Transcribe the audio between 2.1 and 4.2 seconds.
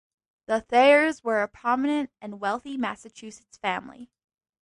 and wealthy Massachusetts family.